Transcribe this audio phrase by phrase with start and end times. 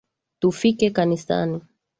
[0.39, 1.59] Tufike kanisani